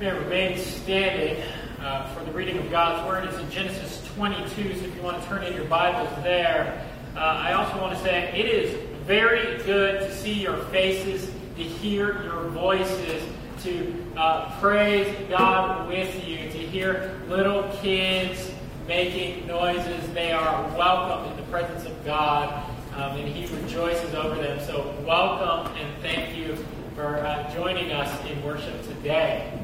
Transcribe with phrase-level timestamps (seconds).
[0.00, 1.42] may remain standing
[1.82, 3.24] uh, for the reading of God's Word.
[3.24, 6.86] It's in Genesis 22, so if you want to turn in your Bibles there.
[7.14, 8.74] Uh, I also want to say it is
[9.04, 13.22] very good to see your faces, to hear your voices,
[13.62, 18.50] to uh, praise God with you, to hear little kids
[18.88, 20.08] making noises.
[20.14, 22.64] They are welcome in the presence of God,
[22.94, 24.64] um, and He rejoices over them.
[24.66, 26.56] So, welcome and thank you
[26.94, 29.59] for uh, joining us in worship today.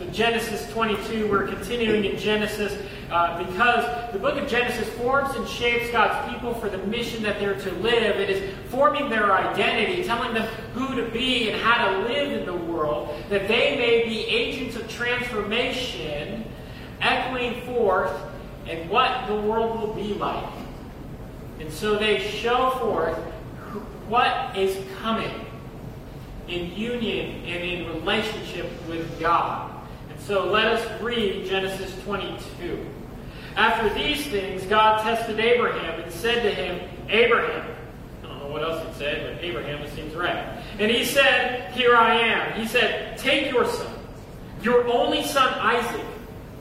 [0.00, 2.74] So, Genesis 22, we're continuing in Genesis
[3.10, 7.38] uh, because the book of Genesis forms and shapes God's people for the mission that
[7.38, 8.16] they're to live.
[8.16, 12.46] It is forming their identity, telling them who to be and how to live in
[12.46, 16.46] the world, that they may be agents of transformation,
[17.02, 18.18] echoing forth
[18.66, 20.50] and what the world will be like.
[21.58, 23.18] And so they show forth
[24.08, 25.44] what is coming
[26.48, 29.69] in union and in relationship with God.
[30.30, 32.86] So let us read Genesis 22.
[33.56, 37.66] After these things, God tested Abraham and said to him, Abraham,
[38.22, 40.62] I don't know what else he said, but Abraham, it seems right.
[40.78, 42.60] And he said, Here I am.
[42.60, 43.92] He said, Take your son,
[44.62, 46.06] your only son Isaac,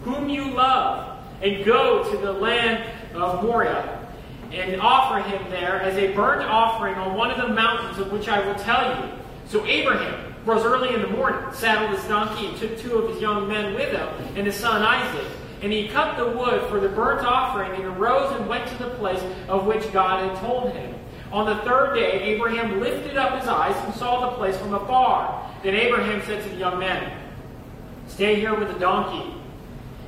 [0.02, 4.04] whom you love, and go to the land of Moriah,
[4.52, 8.30] and offer him there as a burnt offering on one of the mountains of which
[8.30, 9.12] I will tell you.
[9.46, 13.22] So Abraham rose early in the morning, saddled his donkey, and took two of his
[13.22, 15.28] young men with him, and his son Isaac.
[15.62, 18.90] And he cut the wood for the burnt offering, and arose and went to the
[18.92, 20.96] place of which God had told him.
[21.32, 25.48] On the third day, Abraham lifted up his eyes and saw the place from afar.
[25.62, 27.12] Then Abraham said to the young men,
[28.08, 29.36] Stay here with the donkey.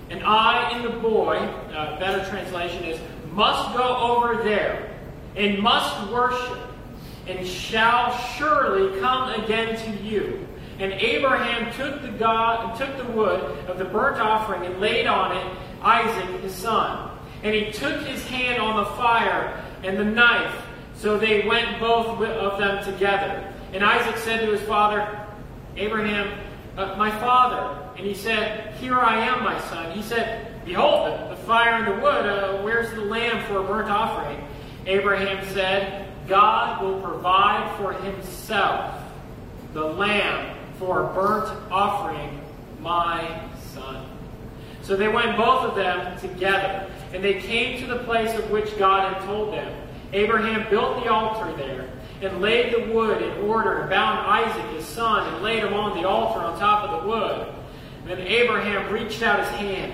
[0.10, 3.00] And I and the boy, uh, better translation is,
[3.32, 4.98] must go over there
[5.36, 6.58] and must worship
[7.38, 10.48] and shall surely come again to you.
[10.80, 15.38] And Abraham took the God took the wood of the burnt offering and laid on
[15.38, 17.18] it Isaac his son.
[17.44, 20.56] And he took his hand on the fire and the knife.
[20.96, 23.52] So they went both of them together.
[23.74, 25.26] And Isaac said to his father,
[25.76, 26.38] Abraham,
[26.78, 27.90] uh, my father.
[27.98, 29.92] And he said, Here I am, my son.
[29.92, 32.26] He said, Behold, the, fire and the wood.
[32.26, 34.48] Uh, where's the lamb for a burnt offering?
[34.86, 39.02] Abraham said, God will provide for himself
[39.74, 42.42] the lamb for a burnt offering,
[42.80, 44.06] my son.
[44.82, 48.78] So they went both of them together, and they came to the place of which
[48.78, 49.72] God had told them.
[50.14, 51.88] Abraham built the altar there,
[52.22, 56.02] and laid the wood in order, and bound Isaac his son, and laid him on
[56.02, 57.48] the altar on top of the wood.
[58.06, 59.94] Then Abraham reached out his hand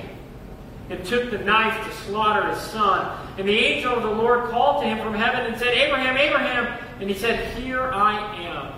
[0.90, 3.18] and took the knife to slaughter his son.
[3.38, 6.80] And the angel of the Lord called to him from heaven and said, Abraham, Abraham!
[7.00, 8.74] And he said, Here I am.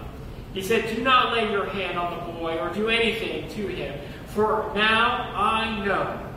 [0.53, 3.99] He said, Do not lay your hand on the boy or do anything to him,
[4.27, 6.27] for now I know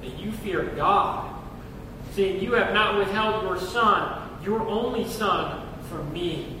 [0.00, 1.34] that you fear God,
[2.12, 6.60] seeing you have not withheld your son, your only son, from me.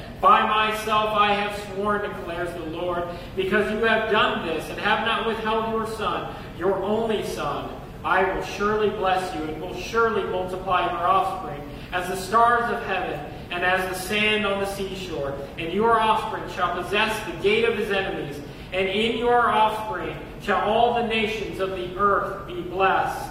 [0.21, 3.03] by myself I have sworn, declares the Lord,
[3.35, 7.75] because you have done this and have not withheld your son, your only son.
[8.03, 12.83] I will surely bless you and will surely multiply your offspring as the stars of
[12.85, 13.19] heaven
[13.51, 15.35] and as the sand on the seashore.
[15.57, 18.39] And your offspring shall possess the gate of his enemies.
[18.73, 23.29] And in your offspring shall all the nations of the earth be blessed,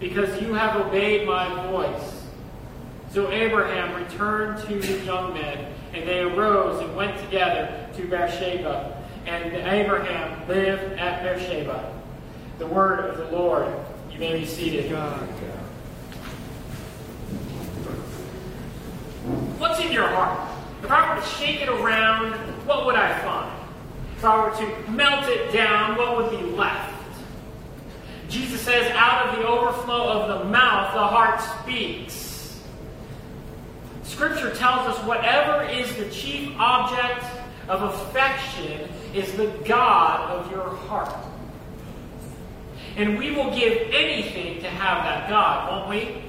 [0.00, 2.21] because you have obeyed my voice.
[3.12, 9.04] So Abraham returned to his young men and they arose and went together to Beersheba.
[9.26, 11.92] And Abraham lived at Beersheba.
[12.58, 13.70] The word of the Lord.
[14.10, 14.90] You may be seated.
[19.58, 20.48] What's in your heart?
[20.82, 22.32] If I were to shake it around,
[22.66, 23.52] what would I find?
[24.16, 26.94] If I were to melt it down, what would be left?
[28.30, 32.31] Jesus says, out of the overflow of the mouth, the heart speaks.
[34.02, 37.24] Scripture tells us whatever is the chief object
[37.68, 41.14] of affection is the God of your heart.
[42.96, 46.22] And we will give anything to have that God, won't we?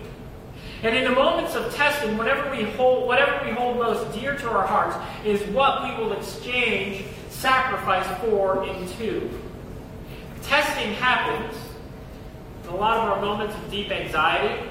[0.84, 4.50] And in the moments of testing, whatever we hold, whatever we hold most dear to
[4.50, 9.30] our hearts is what we will exchange sacrifice for in two.
[10.44, 11.58] Testing happens
[12.64, 14.70] in a lot of our moments of deep anxiety,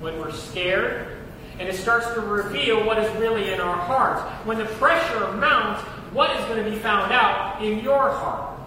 [0.00, 1.17] when we're scared,
[1.58, 4.20] and it starts to reveal what is really in our hearts.
[4.46, 5.82] When the pressure mounts,
[6.12, 8.58] what is going to be found out in your heart?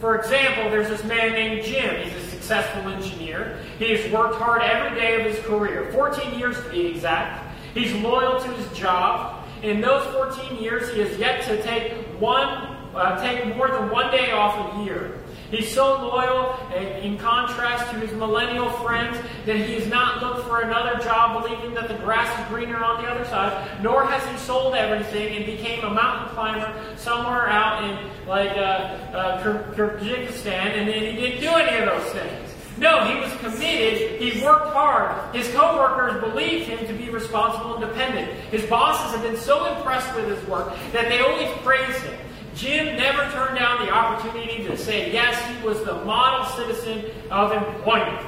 [0.00, 2.04] For example, there's this man named Jim.
[2.04, 3.58] He's a successful engineer.
[3.78, 7.56] He has worked hard every day of his career, 14 years to be exact.
[7.74, 9.44] He's loyal to his job.
[9.62, 12.48] In those 14 years, he has yet to take one,
[12.94, 15.18] uh, take more than one day off a year.
[15.54, 19.16] He's so loyal, in contrast to his millennial friends,
[19.46, 23.02] that he has not looked for another job, believing that the grass is greener on
[23.02, 27.84] the other side, nor has he sold everything and became a mountain climber somewhere out
[27.84, 28.60] in like uh,
[29.14, 29.42] uh,
[29.74, 32.50] Kyrgyzstan, and then he didn't do any of those things.
[32.76, 34.20] No, he was committed.
[34.20, 35.34] He worked hard.
[35.34, 38.32] His coworkers believed him to be responsible and dependent.
[38.50, 42.18] His bosses have been so impressed with his work that they always praise him.
[42.54, 47.52] Jim never turned down the opportunity to say yes, he was the model citizen of
[47.52, 48.24] employment.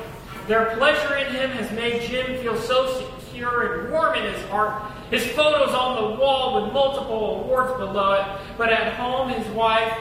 [0.49, 4.91] Their pleasure in him has made Jim feel so secure and warm in his heart.
[5.11, 8.27] His photos on the wall with multiple awards below it.
[8.57, 9.93] But at home, his wife,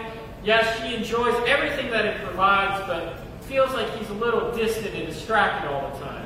[0.43, 5.07] yes, she enjoys everything that it provides, but feels like he's a little distant and
[5.07, 6.25] distracted all the time.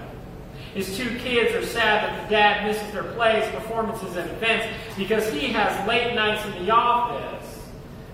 [0.74, 4.68] His two kids are sad that the dad misses their plays, performances, and events
[4.98, 7.39] because he has late nights in the office.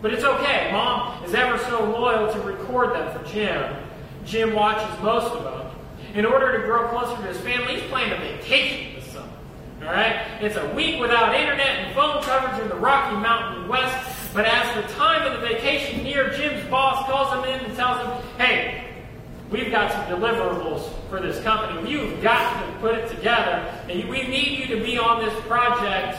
[0.01, 0.69] But it's okay.
[0.71, 3.75] Mom is ever so loyal to record them for Jim.
[4.25, 5.71] Jim watches most of them.
[6.13, 9.27] In order to grow closer to his family, he's planning a vacation this summer.
[9.81, 10.15] All right?
[10.41, 14.33] It's a week without internet and phone coverage in the Rocky Mountain West.
[14.33, 18.05] But as the time of the vacation near, Jim's boss calls him in and tells
[18.05, 18.85] him, hey,
[19.49, 21.89] we've got some deliverables for this company.
[21.89, 23.65] You've got to put it together.
[23.89, 26.17] And we need you to be on this project.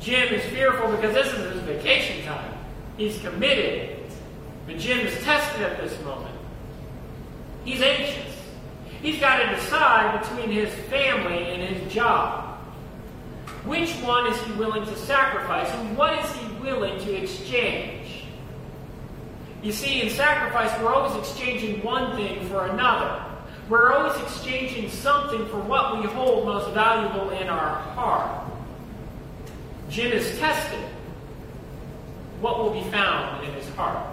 [0.00, 2.51] Jim is fearful because this is his vacation time.
[2.96, 3.98] He's committed.
[4.66, 6.34] But Jim is tested at this moment.
[7.64, 8.36] He's anxious.
[9.00, 12.58] He's got to decide between his family and his job.
[13.64, 18.24] Which one is he willing to sacrifice, and what is he willing to exchange?
[19.62, 23.24] You see, in sacrifice, we're always exchanging one thing for another.
[23.68, 28.50] We're always exchanging something for what we hold most valuable in our heart.
[29.88, 30.84] Jim is tested
[32.42, 34.04] what will be found in his heart.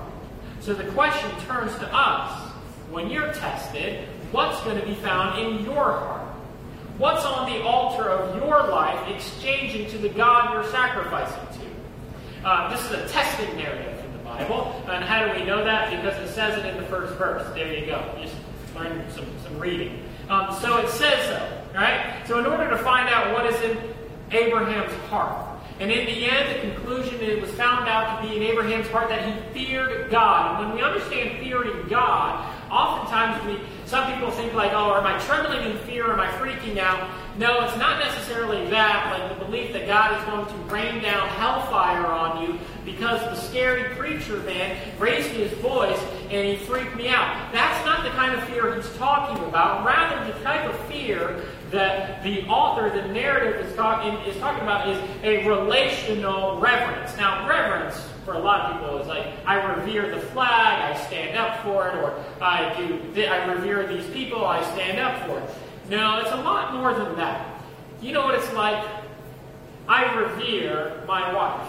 [0.62, 2.46] So the question turns to us.
[2.92, 6.28] When you're tested, what's going to be found in your heart?
[6.98, 12.48] What's on the altar of your life exchanging to the God you're sacrificing to?
[12.48, 14.84] Uh, this is a testing narrative in the Bible.
[14.88, 15.90] And how do we know that?
[15.92, 17.48] Because it says it in the first verse.
[17.56, 18.16] There you go.
[18.22, 18.36] Just
[18.76, 20.04] learn some, some reading.
[20.30, 22.22] Um, so it says so, right?
[22.28, 23.78] So in order to find out what is in
[24.32, 25.49] Abraham's heart,
[25.80, 29.08] and in the end, the conclusion it was found out to be in Abraham's heart
[29.10, 30.60] that he feared God.
[30.60, 35.18] And when we understand fearing God, oftentimes we some people think like, oh, am I
[35.26, 36.14] trembling in fear?
[36.14, 37.10] Am I freaking out?
[37.40, 39.19] No, it's not necessarily that, like
[39.50, 44.38] belief that God is going to rain down hellfire on you because the scary preacher
[44.42, 46.00] man raised his voice
[46.30, 47.52] and he freaked me out.
[47.52, 49.84] That's not the kind of fear he's talking about.
[49.86, 54.88] Rather, the type of fear that the author, the narrative is talking is talking about
[54.88, 57.16] is a relational reverence.
[57.18, 61.38] Now, reverence for a lot of people is like I revere the flag, I stand
[61.38, 65.50] up for it, or I do I revere these people, I stand up for it.
[65.90, 67.64] No, it's a lot more than that.
[68.02, 68.99] You know what it's like?
[69.90, 71.68] I revere my wife.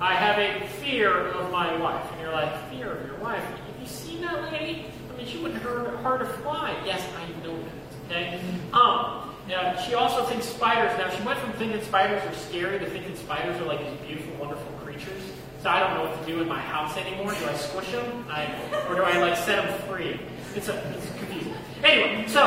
[0.00, 2.04] I have a fear of my wife.
[2.10, 3.44] And you're like, fear of your wife?
[3.44, 4.86] Have you seen that lady?
[5.12, 6.76] I mean, she wouldn't hurt her to fly.
[6.84, 8.10] Yes, I know that.
[8.10, 8.40] Okay?
[8.72, 10.98] Um, yeah, she also thinks spiders.
[10.98, 14.34] Now, she went from thinking spiders are scary to thinking spiders are like these beautiful,
[14.34, 15.22] wonderful creatures.
[15.62, 17.32] So I don't know what to do in my house anymore.
[17.34, 18.26] Do I squish them?
[18.28, 18.52] I,
[18.88, 20.18] or do I like set them free?
[20.56, 21.54] It's, a, it's confusing.
[21.84, 22.42] Anyway, so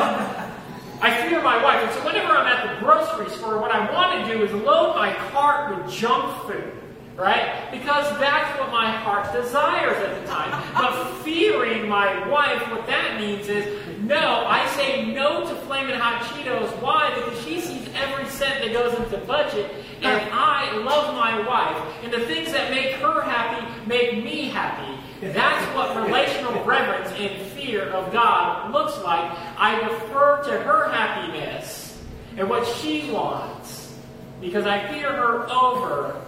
[1.00, 1.82] I fear my wife.
[1.82, 4.96] And so whenever I'm at the grocery store, what I want to do is load
[4.96, 6.78] my cart with junk food
[7.18, 7.68] right?
[7.72, 10.50] Because that's what my heart desires at the time.
[10.72, 13.66] But fearing my wife, what that means is,
[13.98, 16.70] no, I say no to flaming hot Cheetos.
[16.80, 17.12] Why?
[17.16, 19.68] Because she sees every cent that goes into budget,
[20.00, 24.97] and I love my wife, and the things that make her happy make me happy.
[25.20, 29.30] That's what relational reverence and fear of God looks like.
[29.58, 32.00] I defer to her happiness
[32.36, 33.94] and what she wants
[34.40, 36.20] because I fear her over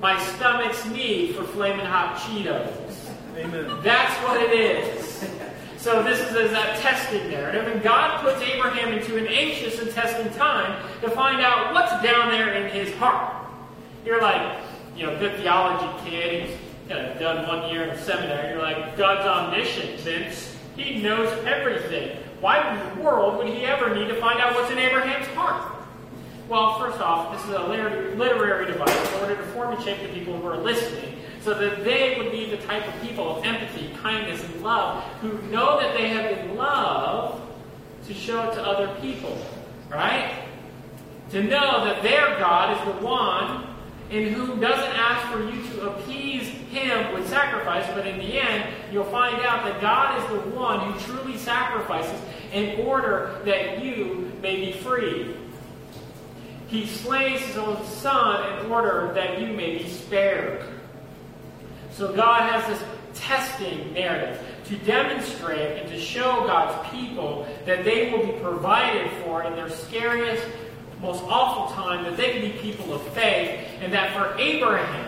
[0.00, 2.72] my stomach's need for flaming hot Cheetos.
[3.36, 3.80] Amen.
[3.82, 5.28] That's what it is.
[5.78, 7.50] So this is, is that testing there.
[7.50, 12.30] And God puts Abraham into an anxious and testing time to find out what's down
[12.30, 13.46] there in his heart.
[14.04, 14.58] You're like,
[14.96, 16.58] you know, good theology kid.
[16.88, 18.54] You know, done one year in seminary.
[18.54, 20.56] You're like, God's omniscient, Vince.
[20.74, 22.16] He knows everything.
[22.40, 25.74] why in the world would he ever need to find out what's in Abraham's heart?
[26.48, 27.62] Well, first off, this is a
[28.16, 31.84] literary device in order to form and shape the people who are listening so that
[31.84, 35.94] they would be the type of people of empathy, kindness, and love who know that
[35.94, 37.42] they have been loved
[38.06, 39.36] to show it to other people.
[39.90, 40.42] Right?
[41.30, 43.66] To know that their God is the one
[44.10, 48.72] in whom doesn't ask for you to appease him with sacrifice, but in the end,
[48.92, 52.20] you'll find out that God is the one who truly sacrifices
[52.52, 55.36] in order that you may be free.
[56.68, 60.64] He slays his own son in order that you may be spared.
[61.92, 68.12] So God has this testing narrative to demonstrate and to show God's people that they
[68.12, 70.46] will be provided for in their scariest
[71.00, 75.07] most awful time that they can be people of faith, and that for Abraham,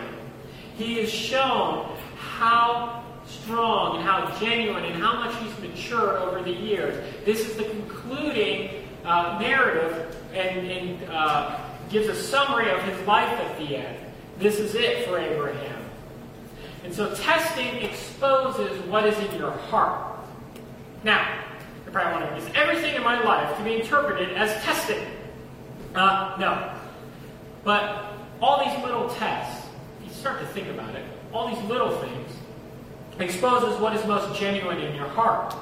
[0.81, 6.51] he has shown how strong and how genuine and how much he's matured over the
[6.51, 7.03] years.
[7.25, 11.59] This is the concluding uh, narrative and, and uh,
[11.89, 13.97] gives a summary of his life at the end.
[14.39, 15.83] This is it for Abraham.
[16.83, 20.19] And so testing exposes what is in your heart.
[21.03, 21.39] Now,
[21.83, 25.03] you're probably wondering, is everything in my life to be interpreted as testing?
[25.93, 26.73] Uh, no.
[27.63, 29.60] But all these little tests,
[30.13, 32.31] start to think about it, all these little things
[33.19, 35.53] exposes what is most genuine in your heart.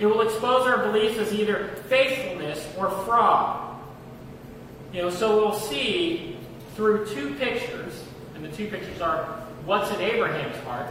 [0.00, 3.78] It will expose our beliefs as either faithfulness or fraud.
[4.92, 6.36] You know, so we'll see
[6.74, 8.02] through two pictures,
[8.34, 9.24] and the two pictures are
[9.64, 10.88] what's in Abraham's heart,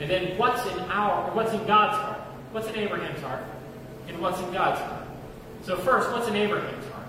[0.00, 2.20] and then what's in our what's in God's heart.
[2.52, 3.42] What's in Abraham's heart,
[4.06, 5.06] and what's in God's heart.
[5.62, 7.06] So first, what's in Abraham's heart?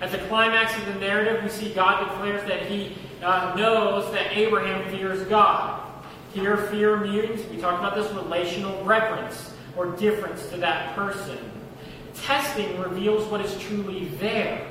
[0.00, 4.36] At the climax of the narrative, we see God declares that he uh, knows that
[4.36, 5.80] Abraham fears God.
[6.32, 11.38] Here, fear means, we talked about this, relational reverence or difference to that person.
[12.14, 14.66] Testing reveals what is truly there.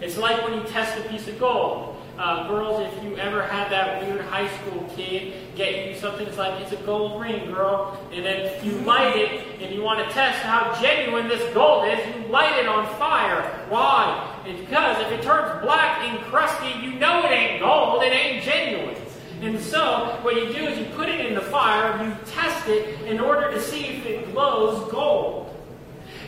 [0.00, 1.96] It's like when you test a piece of gold.
[2.18, 6.36] Uh, girls, if you ever had that weird high school kid get you something, it's
[6.36, 7.98] like, it's a gold ring, girl.
[8.12, 11.98] And then you light it, and you want to test how genuine this gold is,
[12.14, 13.42] you light it on fire.
[13.68, 14.31] Why?
[14.44, 18.96] Because if it turns black and crusty, you know it ain't gold, it ain't genuine.
[19.42, 23.02] And so, what you do is you put it in the fire, you test it
[23.02, 25.48] in order to see if it glows gold.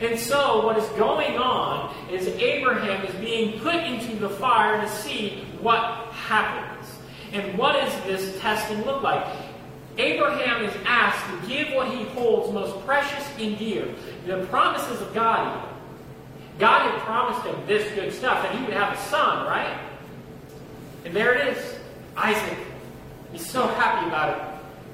[0.00, 4.88] And so, what is going on is Abraham is being put into the fire to
[4.88, 5.80] see what
[6.12, 6.88] happens.
[7.32, 9.24] And what does this testing look like?
[9.96, 13.86] Abraham is asked to give what he holds most precious and dear,
[14.26, 15.68] the promises of God.
[16.58, 19.78] God had promised him this good stuff, that he would have a son, right?
[21.04, 21.78] And there it is,
[22.16, 22.58] Isaac.
[23.32, 24.44] He's so happy about it.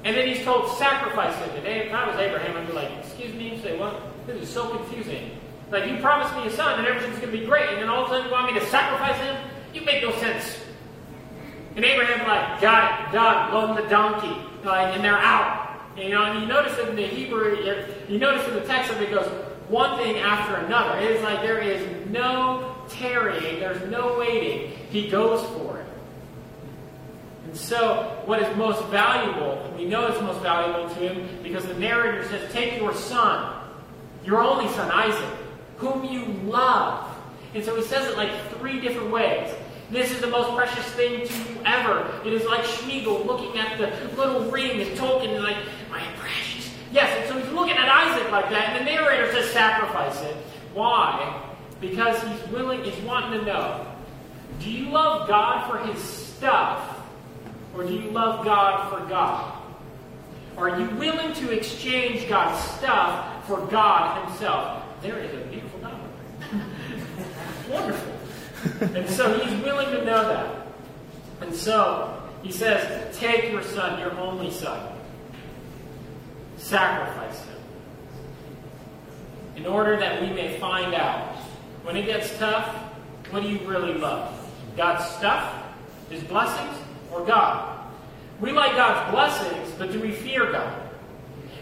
[0.03, 1.49] And then he's told, sacrifice him.
[1.57, 4.01] And if I was Abraham, I'd be like, excuse me, say what?
[4.25, 5.37] This is so confusing.
[5.69, 8.03] Like, you promised me a son and everything's going to be great, and then all
[8.03, 9.37] of a sudden you want me to sacrifice him?
[9.73, 10.57] You make no sense.
[11.75, 14.35] And Abraham's like, got it, done, load the donkey.
[14.65, 15.79] Like, and they're out.
[15.95, 17.57] And, you know, and you notice in the Hebrew,
[18.09, 19.29] you notice in the text that it goes
[19.71, 20.99] one thing after another.
[20.99, 24.73] It is like there is no tarrying, there's no waiting.
[24.89, 25.85] He goes for it.
[27.45, 31.73] And so, what is most valuable, we know it's most valuable to him because the
[31.75, 33.63] narrator says, Take your son,
[34.25, 35.37] your only son, Isaac,
[35.77, 37.07] whom you love.
[37.53, 39.53] And so he says it like three different ways.
[39.89, 42.09] This is the most precious thing to you ever.
[42.25, 45.57] It is like Smeagol looking at the little ring and Tolkien and like.
[46.91, 50.35] Yes, and so he's looking at Isaac like that, and the narrator says sacrifice it.
[50.73, 51.41] Why?
[51.79, 53.87] Because he's willing, he's wanting to know,
[54.59, 56.99] do you love God for his stuff,
[57.75, 59.61] or do you love God for God?
[60.57, 64.83] Are you willing to exchange God's stuff for God himself?
[65.01, 65.99] There is a beautiful God.
[67.69, 68.95] Wonderful.
[68.95, 70.67] and so he's willing to know that.
[71.41, 74.93] And so he says, Take your son, your only son,
[76.71, 77.57] sacrifice him,
[79.57, 81.35] in order that we may find out
[81.83, 82.65] when it gets tough,
[83.29, 84.33] what do you really love?
[84.77, 85.53] God's stuff,
[86.09, 86.77] his blessings,
[87.11, 87.77] or God?
[88.39, 90.81] We like God's blessings, but do we fear God?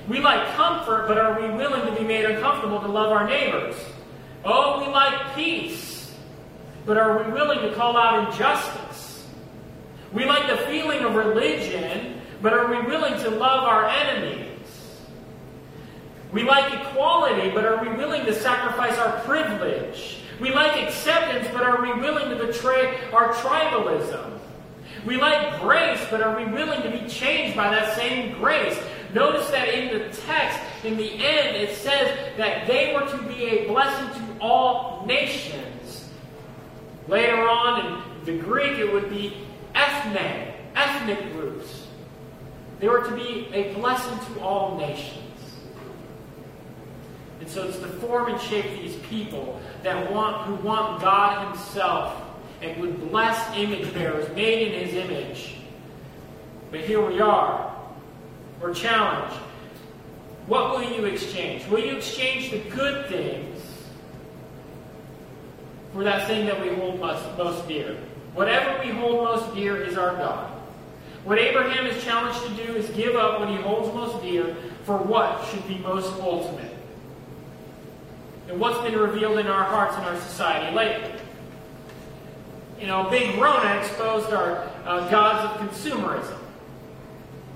[0.08, 3.76] We like comfort, but are we willing to be made uncomfortable to love our neighbors?
[4.46, 6.14] Oh, we like peace,
[6.86, 9.26] but are we willing to call out injustice?
[10.14, 14.49] We like the feeling of religion, but are we willing to love our enemies?
[16.32, 20.18] We like equality, but are we willing to sacrifice our privilege?
[20.40, 24.40] We like acceptance, but are we willing to betray our tribalism?
[25.06, 28.78] We like grace, but are we willing to be changed by that same grace?
[29.14, 33.46] Notice that in the text, in the end, it says that they were to be
[33.46, 36.10] a blessing to all nations.
[37.08, 39.36] Later on in the Greek, it would be
[39.74, 41.88] ethne, ethnic groups.
[42.80, 45.29] They were to be a blessing to all nations.
[47.40, 52.22] And so it's to form and shape these people that want who want God Himself
[52.62, 55.56] and would bless image bearers made in His image.
[56.72, 57.76] But here we are.
[58.62, 59.38] We're challenged.
[60.48, 61.66] What will you exchange?
[61.68, 63.62] Will you exchange the good things
[65.94, 67.96] for that thing that we hold most, most dear?
[68.34, 70.52] Whatever we hold most dear is our God.
[71.24, 74.98] What Abraham is challenged to do is give up what he holds most dear for
[74.98, 76.69] what should be most ultimate.
[78.50, 81.12] And what's been revealed in our hearts and our society lately?
[82.80, 86.38] You know, Big Rona exposed our uh, gods of consumerism.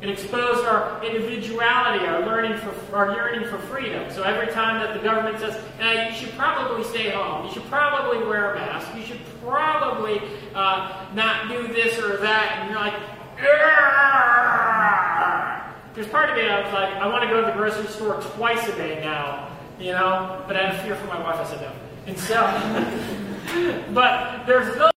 [0.01, 4.11] It exposed our individuality, our learning for our yearning for freedom.
[4.11, 7.47] So every time that the government says, eh, "You should probably stay home.
[7.47, 8.89] You should probably wear a mask.
[8.95, 10.21] You should probably
[10.53, 12.93] uh, not do this or that," and you're like,
[13.39, 14.83] Argh!
[15.95, 18.21] "There's part of me I was like, I want to go to the grocery store
[18.35, 21.35] twice a day now, you know." But I had a fear for my wife.
[21.35, 21.71] I said no,
[22.07, 24.89] and so, but there's no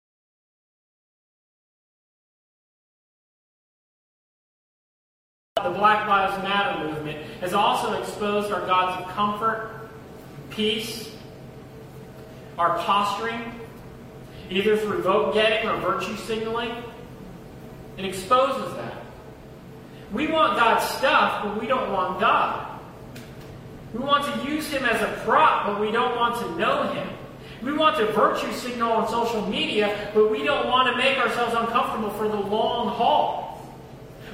[5.63, 9.89] the Black Lives Matter movement has also exposed our gods of comfort,
[10.51, 11.11] peace,
[12.59, 13.53] our posturing,
[14.51, 16.71] either through vote getting or virtue signaling.
[17.97, 19.03] It exposes that.
[20.13, 22.66] We want God's stuff, but we don't want God.
[23.97, 27.09] We want to use Him as a prop, but we don't want to know Him.
[27.63, 31.55] We want to virtue signal on social media, but we don't want to make ourselves
[31.55, 33.67] uncomfortable for the long haul.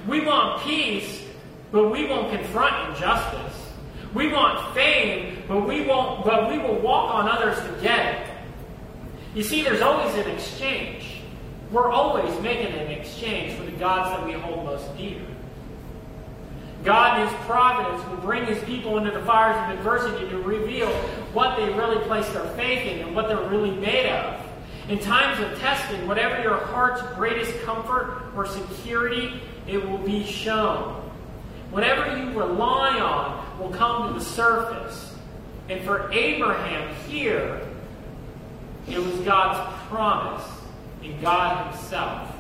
[0.09, 1.23] We want peace,
[1.71, 3.71] but we won't confront injustice.
[4.15, 8.27] We want fame, but we won't but we will walk on others to get it.
[9.35, 11.23] You see, there's always an exchange.
[11.71, 15.23] We're always making an exchange for the gods that we hold most dear.
[16.85, 20.89] God in His providence will bring His people into the fires of adversity to reveal
[21.33, 24.45] what they really place their faith in and what they're really made of.
[24.89, 31.01] In times of testing, whatever your heart's greatest comfort or security, it will be shown.
[31.71, 35.15] Whatever you rely on will come to the surface.
[35.69, 37.67] And for Abraham here,
[38.89, 40.45] it was God's promise
[41.03, 42.35] in God Himself.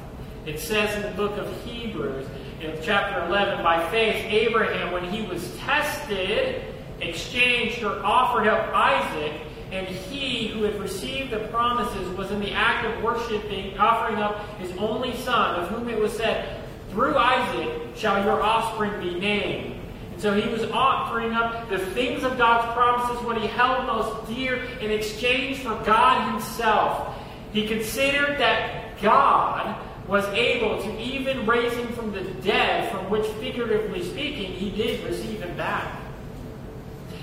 [0.44, 2.26] It says in the book of Hebrews,
[2.62, 6.62] in chapter 11, by faith, Abraham, when he was tested,
[7.01, 9.40] exchanged or offered up Isaac,
[9.72, 14.59] and he who had received the promises was in the act of worshiping, offering up
[14.59, 19.81] his only son, of whom it was said, Through Isaac shall your offspring be named.
[20.12, 24.29] And so he was offering up the things of God's promises, what he held most
[24.29, 27.18] dear, in exchange for God himself.
[27.53, 29.77] He considered that God
[30.08, 35.04] was able to even raise him from the dead, from which, figuratively speaking, he did
[35.04, 36.00] receive him back.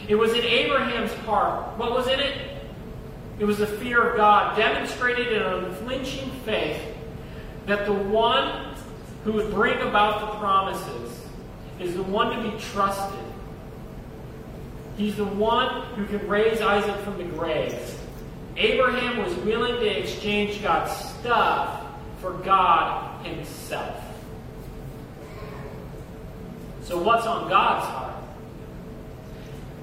[0.07, 1.77] It was in Abraham's heart.
[1.77, 2.35] What was in it?
[3.37, 6.81] It was the fear of God, demonstrated in unflinching faith
[7.67, 8.75] that the one
[9.23, 11.25] who would bring about the promises
[11.79, 13.19] is the one to be trusted.
[14.97, 17.79] He's the one who can raise Isaac from the grave.
[18.57, 21.85] Abraham was willing to exchange God's stuff
[22.21, 24.03] for God Himself.
[26.81, 28.15] So, what's on God's heart?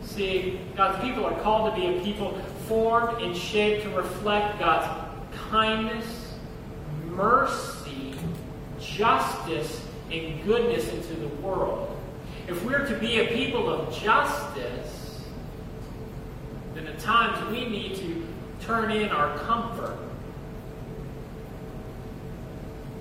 [0.05, 4.87] See, God's people are called to be a people formed and shaped to reflect God's
[5.51, 6.35] kindness,
[7.11, 8.15] mercy,
[8.81, 11.97] justice, and goodness into the world.
[12.49, 15.21] If we're to be a people of justice,
[16.75, 18.27] then at times we need to
[18.61, 19.99] turn in our comfort.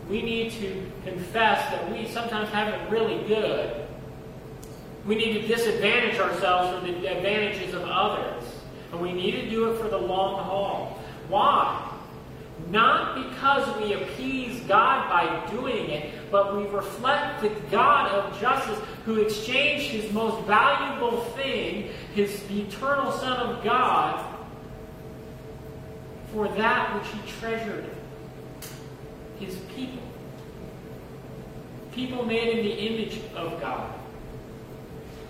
[0.10, 3.88] We need to confess that we sometimes have it really good.
[5.06, 8.44] We need to disadvantage ourselves for the advantages of others.
[8.92, 11.00] And we need to do it for the long haul.
[11.28, 11.92] Why?
[12.70, 18.80] Not because we appease God by doing it, but we reflect the God of justice
[19.06, 24.24] who exchanged his most valuable thing, his eternal Son of God,
[26.32, 27.86] for that which he treasured
[29.40, 30.04] his people.
[31.92, 33.94] People made in the image of God.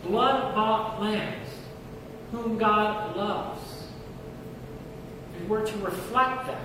[0.03, 1.47] Blood bought lambs,
[2.31, 3.85] whom God loves.
[5.37, 6.61] And we're to reflect that.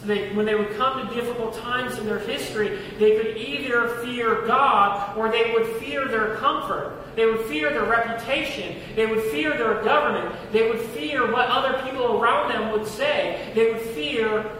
[0.00, 3.88] So they, when they would come to difficult times in their history, they could either
[4.04, 6.92] fear God or they would fear their comfort.
[7.16, 8.76] They would fear their reputation.
[8.96, 10.34] They would fear their government.
[10.52, 13.50] They would fear what other people around them would say.
[13.54, 14.50] They would fear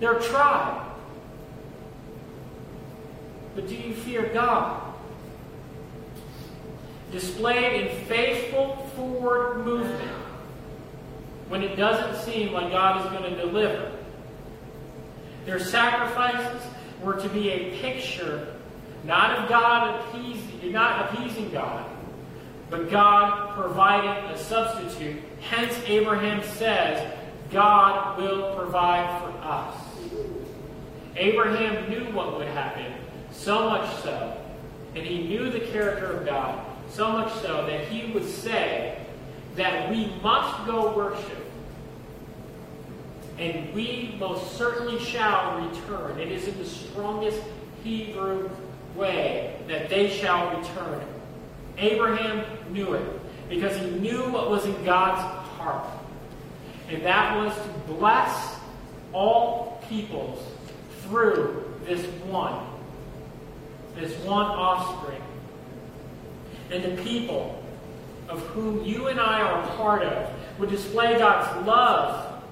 [0.00, 0.82] their tribe.
[3.54, 4.82] But do you fear God?
[7.12, 10.12] Displayed in faithful forward movement
[11.48, 13.92] when it doesn't seem like God is going to deliver.
[15.46, 16.62] Their sacrifices
[17.02, 18.56] were to be a picture
[19.06, 21.88] not of God appeasing, not appeasing God,
[22.68, 25.22] but God providing a substitute.
[25.40, 27.16] Hence, Abraham says,
[27.52, 29.85] God will provide for us.
[31.16, 32.92] Abraham knew what would happen,
[33.30, 34.36] so much so,
[34.94, 38.98] and he knew the character of God, so much so that he would say
[39.56, 41.46] that we must go worship
[43.38, 46.18] and we most certainly shall return.
[46.18, 47.40] It is in the strongest
[47.84, 48.50] Hebrew
[48.94, 51.00] way that they shall return.
[51.76, 55.20] Abraham knew it because he knew what was in God's
[55.58, 55.86] heart.
[56.88, 58.56] And that was to bless
[59.12, 60.40] all peoples
[61.08, 62.66] through this one,
[63.94, 65.22] this one offspring.
[66.70, 67.62] And the people
[68.28, 72.42] of whom you and I are part of would display God's love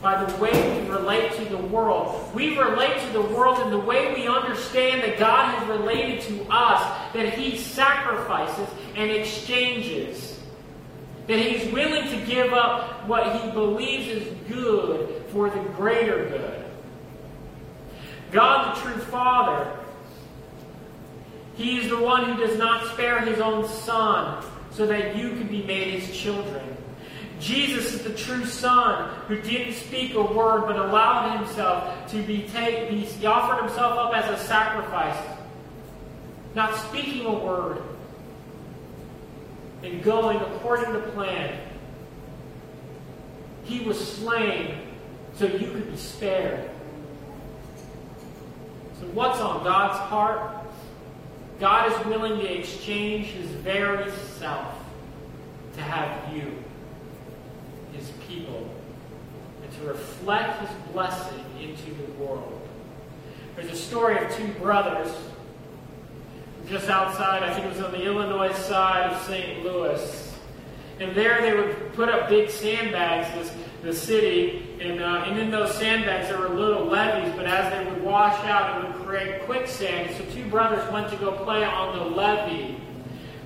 [0.00, 2.32] by the way we relate to the world.
[2.34, 6.46] We relate to the world in the way we understand that God has related to
[6.50, 10.38] us, that He sacrifices and exchanges,
[11.26, 16.65] that He's willing to give up what He believes is good for the greater good.
[18.32, 19.76] God, the true Father,
[21.56, 25.46] He is the one who does not spare His own Son so that you can
[25.46, 26.76] be made His children.
[27.38, 32.48] Jesus is the true Son who didn't speak a word but allowed himself to be
[32.48, 32.98] taken.
[32.98, 35.18] He offered himself up as a sacrifice,
[36.54, 37.82] not speaking a word,
[39.82, 41.60] and going according to plan.
[43.64, 44.78] He was slain
[45.34, 46.70] so you could be spared.
[49.00, 50.64] So, what's on God's heart?
[51.60, 54.74] God is willing to exchange his very self
[55.74, 56.52] to have you
[57.92, 58.70] his people
[59.62, 62.60] and to reflect his blessing into the world.
[63.54, 65.14] There's a story of two brothers
[66.68, 69.62] just outside, I think it was on the Illinois side of St.
[69.62, 70.34] Louis.
[70.98, 73.56] And there they would put up big sandbags, this,
[73.86, 77.90] the city, and, uh, and in those sandbags there were little levees, but as they
[77.90, 80.14] would wash out, it would create quicksand.
[80.16, 82.76] So two brothers went to go play on the levee.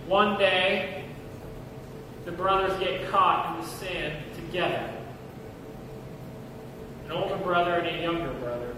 [0.06, 1.04] One day,
[2.24, 4.90] the brothers get caught in the sand together
[7.10, 8.72] an older brother and a younger brother.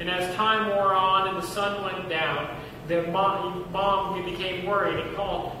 [0.00, 2.56] And as time wore on and the sun went down,
[2.88, 5.52] the mom, mom became worried and called,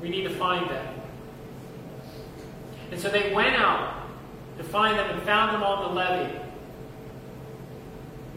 [0.00, 0.94] We need to find them.
[2.92, 3.93] And so they went out
[4.58, 6.38] to find them and found them on the levee.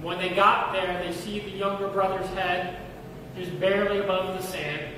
[0.01, 2.79] When they got there, they see the younger brother's head
[3.35, 4.93] just barely above the sand.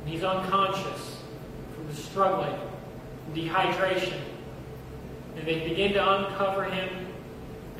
[0.00, 1.22] And he's unconscious
[1.74, 2.58] from the struggling
[3.32, 4.20] dehydration.
[5.36, 7.06] And they begin to uncover him,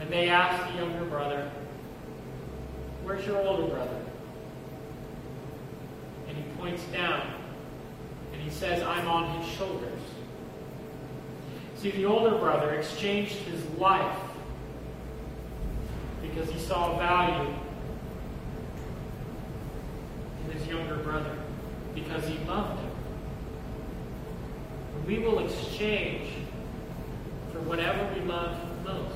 [0.01, 1.51] and they ask the younger brother,
[3.05, 4.01] Where's your older brother?
[6.27, 7.21] And he points down,
[8.33, 10.01] and he says, I'm on his shoulders.
[11.85, 14.19] See, the older brother exchanged his life
[16.23, 17.55] because he saw value
[20.45, 21.37] in his younger brother,
[21.95, 22.91] because he loved him
[25.07, 26.31] we will exchange
[27.53, 29.15] for whatever we love most.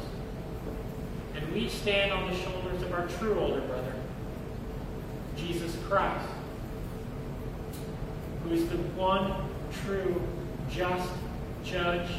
[1.35, 3.94] And we stand on the shoulders of our true older brother,
[5.37, 6.26] Jesus Christ,
[8.44, 9.33] who is the one
[9.85, 10.20] true,
[10.70, 11.11] just
[11.64, 12.11] judge.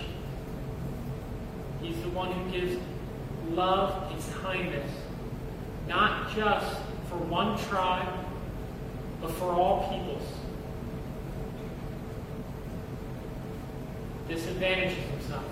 [1.82, 2.78] He's the one who gives
[3.52, 4.92] love and kindness,
[5.88, 8.14] not just for one tribe,
[9.22, 10.24] but for all peoples.
[14.30, 15.44] disadvantages himself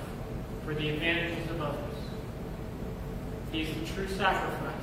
[0.64, 1.96] for the advantages of others.
[3.52, 4.74] He is the true sacrifice,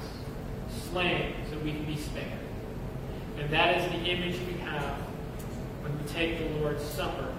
[0.90, 2.26] slain so we can be spared.
[3.38, 4.96] And that is the image we have
[5.82, 7.32] when we take the Lord's Supper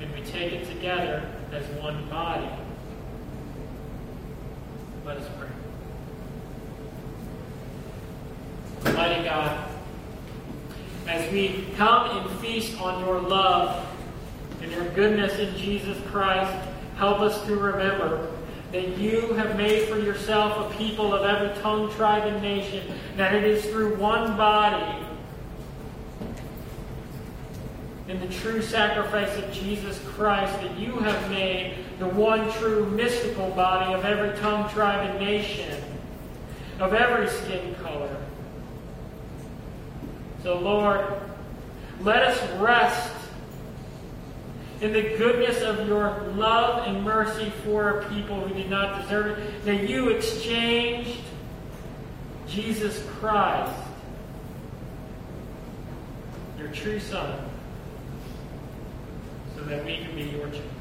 [0.00, 2.48] and we take it together as one body.
[5.10, 5.28] Let us
[8.84, 8.92] pray.
[8.92, 9.68] Mighty God,
[11.08, 13.88] as we come and feast on your love,
[14.62, 16.56] and your goodness in Jesus Christ,
[16.94, 18.30] help us to remember
[18.70, 23.34] that you have made for yourself a people of every tongue, tribe, and nation, that
[23.34, 25.04] it is through one body
[28.06, 33.50] in the true sacrifice of Jesus Christ that you have made the one true mystical
[33.50, 35.78] body of every tongue, tribe, and nation,
[36.78, 38.16] of every skin color.
[40.42, 41.04] So, Lord,
[42.00, 43.12] let us rest
[44.80, 49.38] in the goodness of your love and mercy for a people who did not deserve
[49.38, 51.20] it, that you exchanged
[52.48, 53.78] Jesus Christ,
[56.58, 57.38] your true Son,
[59.54, 60.79] so that we can be your children.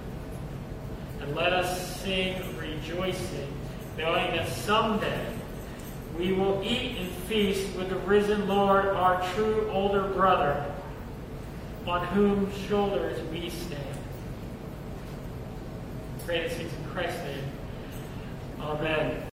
[1.22, 3.54] And let us sing rejoicing,
[3.98, 5.34] knowing that someday
[6.18, 10.66] we will eat and feast with the risen Lord, our true older brother,
[11.88, 13.84] on whose shoulders we stand.
[16.26, 17.44] Pray things in Christ's name.
[18.62, 19.29] Amen.